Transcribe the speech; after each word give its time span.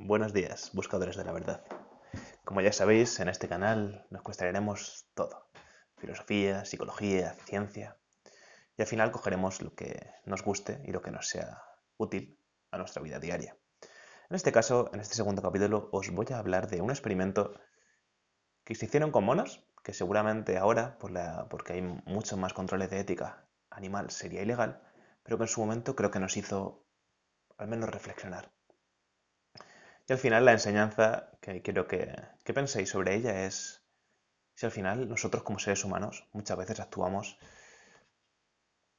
Buenos 0.00 0.32
días, 0.32 0.70
buscadores 0.74 1.16
de 1.16 1.24
la 1.24 1.32
verdad. 1.32 1.64
Como 2.44 2.60
ya 2.60 2.72
sabéis, 2.72 3.18
en 3.18 3.28
este 3.28 3.48
canal 3.48 4.06
nos 4.10 4.22
cuestionaremos 4.22 5.08
todo. 5.12 5.50
Filosofía, 5.96 6.64
psicología, 6.64 7.34
ciencia. 7.46 7.98
Y 8.76 8.82
al 8.82 8.86
final 8.86 9.10
cogeremos 9.10 9.60
lo 9.60 9.74
que 9.74 10.08
nos 10.24 10.44
guste 10.44 10.80
y 10.84 10.92
lo 10.92 11.02
que 11.02 11.10
nos 11.10 11.26
sea 11.26 11.64
útil 11.96 12.38
a 12.70 12.78
nuestra 12.78 13.02
vida 13.02 13.18
diaria. 13.18 13.56
En 14.30 14.36
este 14.36 14.52
caso, 14.52 14.88
en 14.92 15.00
este 15.00 15.16
segundo 15.16 15.42
capítulo, 15.42 15.88
os 15.90 16.08
voy 16.10 16.26
a 16.30 16.38
hablar 16.38 16.68
de 16.68 16.80
un 16.80 16.90
experimento 16.90 17.60
que 18.62 18.76
se 18.76 18.86
hicieron 18.86 19.10
con 19.10 19.24
monos, 19.24 19.66
que 19.82 19.94
seguramente 19.94 20.58
ahora, 20.58 20.96
por 20.98 21.10
la, 21.10 21.48
porque 21.50 21.72
hay 21.72 21.82
muchos 21.82 22.38
más 22.38 22.54
controles 22.54 22.88
de 22.90 23.00
ética 23.00 23.48
animal, 23.68 24.12
sería 24.12 24.42
ilegal, 24.42 24.80
pero 25.24 25.38
que 25.38 25.44
en 25.44 25.48
su 25.48 25.60
momento 25.60 25.96
creo 25.96 26.12
que 26.12 26.20
nos 26.20 26.36
hizo 26.36 26.86
al 27.56 27.66
menos 27.66 27.90
reflexionar. 27.90 28.52
Y 30.08 30.12
al 30.14 30.18
final 30.18 30.46
la 30.46 30.52
enseñanza 30.52 31.32
que 31.42 31.60
quiero 31.60 31.86
que, 31.86 32.10
penséis 32.54 32.88
sobre 32.88 33.14
ella 33.14 33.44
es 33.44 33.84
si 34.54 34.64
al 34.64 34.72
final 34.72 35.06
nosotros 35.06 35.42
como 35.42 35.58
seres 35.58 35.84
humanos 35.84 36.26
muchas 36.32 36.56
veces 36.56 36.80
actuamos 36.80 37.38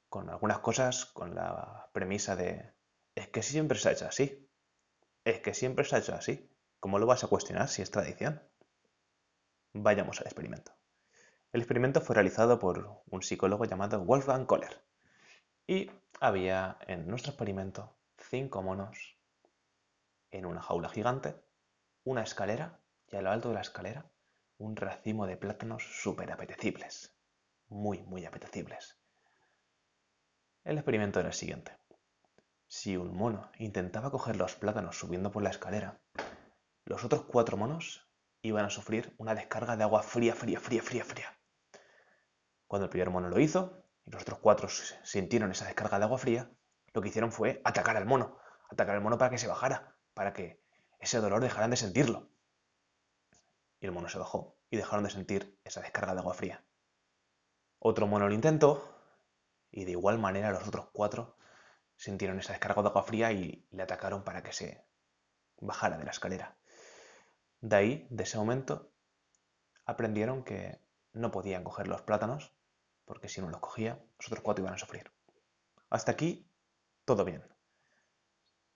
con 0.08 0.30
algunas 0.30 0.60
cosas 0.60 1.06
con 1.06 1.34
la 1.34 1.90
premisa 1.94 2.36
de 2.36 2.74
es 3.16 3.28
que 3.28 3.42
siempre 3.42 3.80
se 3.80 3.90
ha 3.90 3.92
hecho 3.94 4.06
así, 4.06 4.50
es 5.26 5.40
que 5.40 5.56
siempre 5.56 5.84
se 5.84 5.96
ha 5.96 6.00
hecho 6.00 6.14
así, 6.14 6.48
¿cómo 6.80 7.00
lo 7.00 7.08
vas 7.08 7.24
a 7.24 7.28
cuestionar 7.28 7.68
si 7.70 7.82
es 7.82 7.90
tradición? 7.90 8.42
Vayamos 9.74 10.20
al 10.20 10.28
experimento. 10.28 10.74
El 11.52 11.62
experimento 11.62 12.02
fue 12.02 12.16
realizado 12.16 12.60
por 12.60 13.04
un 13.08 13.24
psicólogo 13.24 13.66
llamado 13.66 14.06
Wolfgang 14.06 14.46
Kohler 14.46 14.86
y 15.66 15.92
había 16.20 16.78
en 16.88 17.08
nuestro 17.08 17.32
experimento 17.32 17.98
cinco 18.18 18.62
monos 18.62 19.19
en 20.32 20.46
una 20.46 20.62
jaula 20.62 20.90
gigante, 20.90 21.36
una 22.04 22.24
escalera 22.24 22.80
y 23.08 23.16
a 23.16 23.22
lo 23.22 23.32
alto 23.32 23.50
de 23.50 23.56
la 23.56 23.62
escalera 23.62 24.12
un 24.60 24.76
racimo 24.76 25.26
de 25.26 25.38
plátanos 25.38 25.84
súper 25.84 26.32
apetecibles. 26.32 27.16
Muy, 27.70 28.02
muy 28.04 28.26
apetecibles. 28.26 29.00
El 30.66 30.78
experimento 30.78 31.20
era 31.20 31.30
el 31.30 31.34
siguiente. 31.34 31.78
Si 32.68 32.98
un 32.98 33.16
mono 33.16 33.50
intentaba 33.58 34.12
coger 34.12 34.36
los 34.36 34.56
plátanos 34.56 35.00
subiendo 35.00 35.32
por 35.32 35.44
la 35.44 35.50
escalera, 35.50 36.02
los 36.86 37.04
otros 37.06 37.24
cuatro 37.24 37.56
monos 37.56 38.08
iban 38.42 38.66
a 38.66 38.70
sufrir 38.70 39.16
una 39.18 39.34
descarga 39.34 39.78
de 39.78 39.84
agua 39.84 40.04
fría, 40.04 40.36
fría, 40.36 40.60
fría, 40.60 40.82
fría, 40.82 41.06
fría. 41.06 41.40
Cuando 42.68 42.86
el 42.86 42.90
primer 42.90 43.10
mono 43.10 43.30
lo 43.30 43.40
hizo 43.40 43.86
y 44.06 44.12
los 44.12 44.24
otros 44.24 44.40
cuatro 44.40 44.68
sintieron 45.04 45.52
esa 45.52 45.66
descarga 45.66 46.00
de 46.00 46.06
agua 46.06 46.18
fría, 46.18 46.52
lo 46.94 47.02
que 47.02 47.10
hicieron 47.10 47.32
fue 47.32 47.62
atacar 47.64 47.96
al 47.96 48.06
mono, 48.06 48.38
atacar 48.70 48.96
al 48.96 49.02
mono 49.02 49.18
para 49.18 49.32
que 49.32 49.38
se 49.38 49.48
bajara, 49.48 49.89
para 50.20 50.34
que 50.34 50.62
ese 51.00 51.22
dolor 51.22 51.42
dejaran 51.42 51.70
de 51.70 51.78
sentirlo. 51.78 52.28
Y 53.80 53.86
el 53.86 53.94
mono 53.94 54.10
se 54.10 54.20
bajó 54.20 54.58
y 54.70 54.76
dejaron 54.76 55.06
de 55.06 55.12
sentir 55.12 55.58
esa 55.64 55.80
descarga 55.80 56.14
de 56.14 56.20
agua 56.20 56.34
fría. 56.34 56.62
Otro 57.80 58.06
mono 58.06 58.28
lo 58.28 58.34
intentó 58.34 58.84
y 59.72 59.86
de 59.86 59.92
igual 59.92 60.20
manera 60.20 60.52
los 60.52 60.68
otros 60.68 60.90
cuatro 60.92 61.38
sintieron 61.96 62.38
esa 62.38 62.52
descarga 62.52 62.82
de 62.82 62.90
agua 62.90 63.04
fría 63.04 63.32
y 63.32 63.66
le 63.72 63.82
atacaron 63.82 64.26
para 64.26 64.44
que 64.44 64.52
se 64.52 64.84
bajara 65.62 65.98
de 65.98 66.04
la 66.04 66.12
escalera. 66.12 66.58
De 67.62 67.78
ahí, 67.78 68.08
de 68.10 68.24
ese 68.24 68.38
momento, 68.38 68.92
aprendieron 69.86 70.44
que 70.44 70.82
no 71.14 71.32
podían 71.32 71.64
coger 71.64 71.88
los 71.88 72.02
plátanos 72.02 72.52
porque 73.06 73.30
si 73.30 73.40
no 73.40 73.50
los 73.50 73.62
cogía, 73.62 74.04
los 74.18 74.28
otros 74.28 74.44
cuatro 74.44 74.66
iban 74.66 74.74
a 74.74 74.78
sufrir. 74.78 75.14
Hasta 75.90 76.12
aquí, 76.12 76.52
todo 77.06 77.24
bien. 77.24 77.42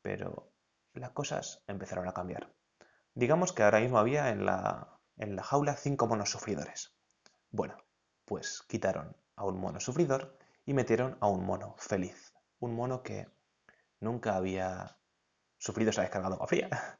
Pero 0.01 0.52
las 0.99 1.11
cosas 1.11 1.63
empezaron 1.67 2.07
a 2.07 2.13
cambiar. 2.13 2.53
Digamos 3.15 3.53
que 3.53 3.63
ahora 3.63 3.79
mismo 3.79 3.97
había 3.97 4.29
en 4.29 4.45
la, 4.45 4.99
en 5.17 5.35
la 5.35 5.43
jaula 5.43 5.75
cinco 5.75 6.07
monos 6.07 6.31
sufridores. 6.31 6.95
Bueno, 7.51 7.77
pues 8.25 8.63
quitaron 8.67 9.15
a 9.35 9.45
un 9.45 9.59
mono 9.59 9.79
sufridor 9.79 10.37
y 10.65 10.73
metieron 10.73 11.17
a 11.19 11.27
un 11.27 11.45
mono 11.45 11.75
feliz. 11.77 12.33
Un 12.59 12.75
mono 12.75 13.03
que 13.03 13.27
nunca 13.99 14.35
había 14.35 14.97
sufrido 15.57 15.91
esa 15.91 16.01
descarga 16.01 16.29
de 16.29 16.35
agua 16.35 16.47
fría. 16.47 16.69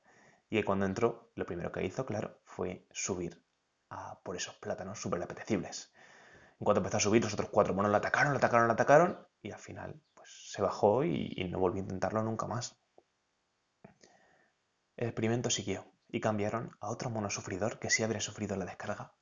Y 0.50 0.62
cuando 0.62 0.86
entró, 0.86 1.32
lo 1.34 1.48
primero 1.48 1.72
que 1.72 1.84
hizo, 1.84 2.06
claro, 2.06 2.40
fue 2.46 2.86
subir 2.92 3.44
a 3.90 4.20
por 4.22 4.36
esos 4.36 4.54
plátanos 4.58 5.02
súper 5.02 5.24
apetecibles. 5.24 5.92
En 6.60 6.66
cuanto 6.66 6.80
empezó 6.80 6.98
a 6.98 7.00
subir, 7.00 7.24
los 7.24 7.34
otros 7.34 7.50
cuatro 7.50 7.74
monos 7.74 7.90
lo 7.90 7.98
atacaron, 7.98 8.34
lo 8.34 8.38
atacaron, 8.38 8.68
lo 8.68 8.74
atacaron, 8.74 9.28
y 9.42 9.50
al 9.50 9.58
final 9.58 10.00
pues, 10.14 10.52
se 10.52 10.62
bajó 10.62 11.04
y 11.06 11.50
no 11.50 11.58
volvió 11.58 11.82
a 11.82 11.86
intentarlo 11.86 12.22
nunca 12.22 12.46
más. 12.46 12.78
El 14.96 15.08
experimento 15.08 15.50
siguió 15.50 15.86
y 16.10 16.20
cambiaron 16.20 16.78
a 16.80 16.90
otro 16.90 17.10
mono 17.10 17.30
sufridor 17.30 17.80
que 17.80 17.90
sí 17.90 18.04
habría 18.04 18.22
sufrido 18.22 18.56
la 18.56 18.66
descarga 18.66 19.14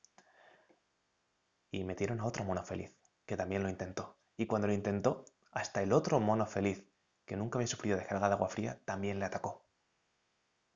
y 1.72 1.86
metieron 1.86 2.20
a 2.20 2.26
otro 2.26 2.44
mono 2.44 2.64
feliz 2.64 2.94
que 3.26 3.38
también 3.38 3.64
lo 3.64 3.70
intentó. 3.70 4.18
Y 4.36 4.46
cuando 4.46 4.68
lo 4.68 4.74
intentó, 4.74 5.26
hasta 5.52 5.82
el 5.82 5.94
otro 5.94 6.20
mono 6.20 6.46
feliz 6.46 6.86
que 7.26 7.38
nunca 7.38 7.58
había 7.58 7.68
sufrido 7.68 7.98
descarga 7.98 8.28
de 8.28 8.34
agua 8.34 8.50
fría 8.50 8.82
también 8.84 9.20
le 9.20 9.26
atacó. 9.26 9.64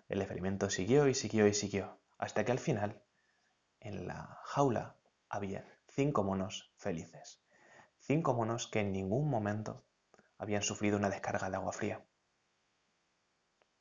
El 0.07 0.21
experimento 0.21 0.69
siguió 0.69 1.07
y 1.07 1.15
siguió 1.15 1.47
y 1.47 1.53
siguió 1.53 1.99
hasta 2.17 2.45
que 2.45 2.51
al 2.53 2.59
final 2.59 3.03
en 3.81 4.07
la 4.07 4.39
jaula 4.45 4.95
había 5.27 5.67
cinco 5.87 6.23
monos 6.23 6.71
felices. 6.77 7.41
Cinco 7.99 8.33
monos 8.33 8.67
que 8.67 8.79
en 8.79 8.93
ningún 8.93 9.29
momento 9.29 9.83
habían 10.37 10.61
sufrido 10.61 10.97
una 10.97 11.09
descarga 11.09 11.49
de 11.49 11.55
agua 11.57 11.73
fría. 11.73 12.05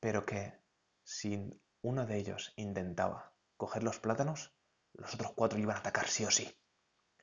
Pero 0.00 0.26
que 0.26 0.63
si 1.04 1.60
uno 1.82 2.06
de 2.06 2.16
ellos 2.16 2.52
intentaba 2.56 3.34
coger 3.56 3.82
los 3.82 4.00
plátanos, 4.00 4.54
los 4.94 5.14
otros 5.14 5.32
cuatro 5.32 5.58
iban 5.58 5.76
a 5.76 5.80
atacar 5.80 6.08
sí 6.08 6.24
o 6.24 6.30
sí. 6.30 6.58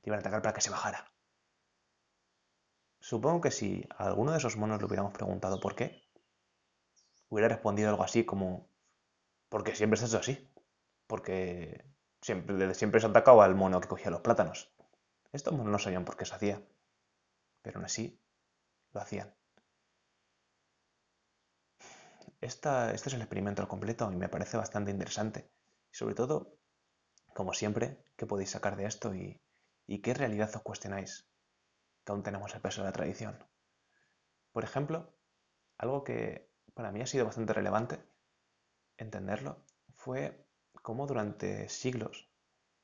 Iban 0.04 0.20
a 0.20 0.22
atacar 0.22 0.42
para 0.42 0.54
que 0.54 0.62
se 0.62 0.70
bajara. 0.70 1.12
Supongo 3.00 3.42
que 3.42 3.52
si 3.52 3.88
a 3.98 4.06
alguno 4.06 4.32
de 4.32 4.38
esos 4.38 4.56
monos 4.56 4.80
le 4.80 4.86
hubiéramos 4.86 5.14
preguntado 5.14 5.60
por 5.60 5.76
qué, 5.76 6.08
hubiera 7.30 7.50
respondido 7.50 7.90
algo 7.90 8.04
así 8.04 8.24
como, 8.24 8.70
porque 9.50 9.76
siempre 9.76 9.98
se 9.98 10.06
ha 10.06 10.08
hecho 10.08 10.20
así. 10.20 10.48
Porque 11.08 11.84
siempre, 12.22 12.56
desde 12.56 12.76
siempre 12.76 13.02
se 13.02 13.08
atacaba 13.08 13.44
al 13.44 13.56
mono 13.56 13.82
que 13.82 13.88
cogía 13.88 14.12
los 14.12 14.22
plátanos. 14.22 14.72
Estos 15.32 15.54
monos 15.54 15.72
no 15.72 15.80
sabían 15.80 16.06
por 16.06 16.18
qué 16.18 16.26
se 16.26 16.36
hacía, 16.36 16.62
pero 17.62 17.80
aún 17.80 17.86
así 17.86 18.22
lo 18.94 19.02
hacían 19.02 19.34
este 22.42 22.96
es 22.96 23.14
el 23.14 23.22
experimento 23.22 23.62
al 23.62 23.68
completo 23.68 24.12
y 24.12 24.16
me 24.16 24.30
parece 24.30 24.58
bastante 24.58 24.92
interesante. 24.92 25.52
Sobre 25.92 26.16
todo, 26.16 26.58
como 27.34 27.54
siempre, 27.54 28.04
¿qué 28.18 28.26
podéis 28.26 28.52
sacar 28.52 28.76
de 28.76 28.86
esto 28.86 29.14
y, 29.14 29.42
y 29.86 30.02
qué 30.02 30.14
realidad 30.14 30.56
os 30.56 30.62
cuestionáis? 30.62 31.30
Que 32.04 32.12
aún 32.12 32.24
tenemos 32.24 32.54
el 32.56 32.62
peso 32.62 32.82
de 32.82 32.88
la 32.88 32.94
tradición. 32.94 33.48
Por 34.52 34.64
ejemplo, 34.64 35.14
algo 35.78 36.04
que 36.04 36.52
para 36.74 36.92
mí 36.92 37.02
ha 37.02 37.08
sido 37.08 37.26
bastante 37.26 37.54
relevante 37.54 38.00
entenderlo 38.98 39.64
fue 39.96 40.46
cómo 40.82 41.08
durante 41.08 41.70
siglos 41.70 42.30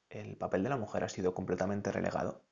el 0.10 0.38
papel 0.38 0.64
de 0.64 0.70
la 0.70 0.78
mujer 0.78 1.04
ha 1.04 1.10
sido 1.10 1.34
completamente 1.34 1.92
relegado 1.92 2.46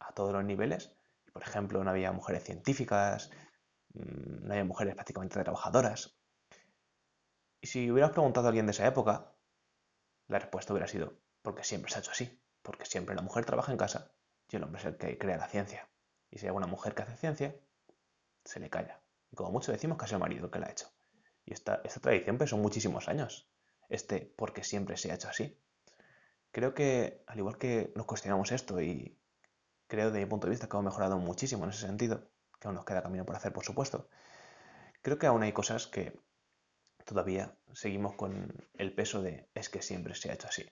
a 0.00 0.12
todos 0.14 0.32
los 0.32 0.44
niveles. 0.44 0.92
Por 1.32 1.42
ejemplo, 1.42 1.84
no 1.84 1.90
había 1.90 2.12
mujeres 2.12 2.44
científicas, 2.44 3.30
no 3.94 4.52
había 4.52 4.64
mujeres 4.64 4.94
prácticamente 4.94 5.42
trabajadoras. 5.42 6.16
Y 7.60 7.66
si 7.66 7.90
hubieras 7.90 8.12
preguntado 8.12 8.46
a 8.46 8.50
alguien 8.50 8.66
de 8.66 8.72
esa 8.72 8.86
época, 8.86 9.32
la 10.28 10.38
respuesta 10.38 10.72
hubiera 10.72 10.86
sido, 10.86 11.18
porque 11.42 11.64
siempre 11.64 11.90
se 11.90 11.98
ha 11.98 12.00
hecho 12.00 12.12
así, 12.12 12.40
porque 12.62 12.86
siempre 12.86 13.14
la 13.14 13.22
mujer 13.22 13.44
trabaja 13.44 13.72
en 13.72 13.78
casa 13.78 14.12
y 14.50 14.56
el 14.56 14.62
hombre 14.62 14.80
es 14.80 14.86
el 14.86 14.96
que 14.96 15.18
crea 15.18 15.36
la 15.36 15.48
ciencia. 15.48 15.88
Y 16.30 16.38
si 16.38 16.46
hay 16.46 16.52
una 16.52 16.66
mujer 16.66 16.94
que 16.94 17.02
hace 17.02 17.16
ciencia, 17.16 17.56
se 18.44 18.60
le 18.60 18.70
calla. 18.70 19.00
Y 19.30 19.36
como 19.36 19.50
mucho 19.50 19.72
decimos 19.72 19.98
que 19.98 20.04
es 20.04 20.12
el 20.12 20.18
marido 20.18 20.46
el 20.46 20.50
que 20.50 20.58
la 20.58 20.66
ha 20.66 20.70
hecho. 20.70 20.90
Y 21.44 21.52
esta, 21.52 21.80
esta 21.84 22.00
tradición 22.00 22.46
son 22.46 22.60
muchísimos 22.60 23.08
años. 23.08 23.50
Este 23.88 24.32
porque 24.36 24.64
siempre 24.64 24.96
se 24.96 25.10
ha 25.10 25.14
hecho 25.14 25.28
así. 25.28 25.58
Creo 26.50 26.74
que, 26.74 27.22
al 27.26 27.38
igual 27.38 27.58
que 27.58 27.92
nos 27.94 28.06
cuestionamos 28.06 28.52
esto 28.52 28.80
y 28.80 29.18
creo 29.86 30.10
de 30.10 30.20
mi 30.20 30.26
punto 30.26 30.46
de 30.46 30.50
vista 30.50 30.68
que 30.68 30.76
hemos 30.76 30.84
mejorado 30.84 31.18
muchísimo 31.18 31.64
en 31.64 31.70
ese 31.70 31.86
sentido, 31.86 32.28
que 32.58 32.68
aún 32.68 32.74
nos 32.74 32.84
queda 32.84 33.02
camino 33.02 33.24
por 33.24 33.36
hacer, 33.36 33.52
por 33.52 33.64
supuesto. 33.64 34.08
Creo 35.02 35.18
que 35.18 35.26
aún 35.26 35.42
hay 35.42 35.52
cosas 35.52 35.86
que 35.86 36.18
todavía 37.04 37.56
seguimos 37.72 38.14
con 38.14 38.52
el 38.74 38.94
peso 38.94 39.22
de 39.22 39.48
es 39.54 39.68
que 39.68 39.82
siempre 39.82 40.14
se 40.14 40.30
ha 40.30 40.34
hecho 40.34 40.48
así. 40.48 40.70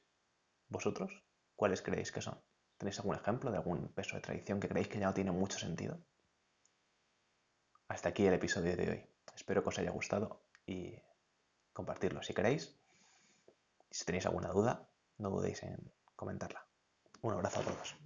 ¿Vosotros? 0.69 1.23
¿Cuáles 1.55 1.83
creéis 1.83 2.12
que 2.12 2.21
son? 2.21 2.41
¿Tenéis 2.77 2.99
algún 2.99 3.17
ejemplo 3.17 3.50
de 3.50 3.56
algún 3.56 3.88
peso 3.88 4.17
de 4.17 4.23
tradición 4.23 4.61
que 4.61 4.69
creéis 4.69 4.88
que 4.88 4.99
ya 4.99 5.06
no 5.06 5.15
tiene 5.15 5.31
mucho 5.31 5.59
sentido? 5.59 5.99
Hasta 7.89 8.09
aquí 8.09 8.27
el 8.27 8.35
episodio 8.35 8.77
de 8.77 8.91
hoy. 8.91 9.06
Espero 9.35 9.62
que 9.62 9.69
os 9.69 9.79
haya 9.79 9.91
gustado 9.91 10.43
y 10.67 10.99
compartirlo 11.73 12.23
si 12.23 12.35
queréis. 12.35 12.77
Si 13.91 14.05
tenéis 14.05 14.27
alguna 14.27 14.49
duda, 14.49 14.89
no 15.19 15.31
dudéis 15.31 15.62
en 15.62 15.93
comentarla. 16.17 16.67
Un 17.23 17.32
abrazo 17.32 17.61
a 17.61 17.62
todos. 17.62 17.97